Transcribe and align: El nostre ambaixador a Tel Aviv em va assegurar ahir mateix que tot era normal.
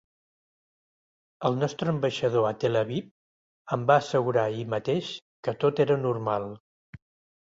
El 1.49 1.59
nostre 1.63 1.91
ambaixador 1.95 2.47
a 2.51 2.55
Tel 2.63 2.79
Aviv 2.81 3.11
em 3.77 3.83
va 3.91 3.99
assegurar 4.05 4.47
ahir 4.49 4.65
mateix 4.77 5.15
que 5.49 5.55
tot 5.65 5.85
era 5.87 6.03
normal. 6.07 6.49